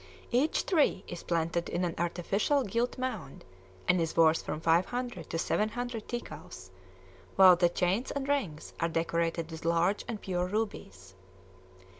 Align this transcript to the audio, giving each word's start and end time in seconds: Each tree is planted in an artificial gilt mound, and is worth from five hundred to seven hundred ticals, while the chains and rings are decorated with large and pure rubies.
Each 0.31 0.65
tree 0.65 1.03
is 1.07 1.21
planted 1.21 1.69
in 1.69 1.85
an 1.85 1.93
artificial 1.99 2.63
gilt 2.63 2.97
mound, 2.97 3.45
and 3.87 4.01
is 4.01 4.17
worth 4.17 4.41
from 4.41 4.59
five 4.59 4.87
hundred 4.87 5.29
to 5.29 5.37
seven 5.37 5.69
hundred 5.69 6.07
ticals, 6.07 6.71
while 7.35 7.55
the 7.55 7.69
chains 7.69 8.09
and 8.09 8.27
rings 8.27 8.73
are 8.79 8.89
decorated 8.89 9.51
with 9.51 9.63
large 9.63 10.03
and 10.07 10.19
pure 10.19 10.47
rubies. 10.47 11.13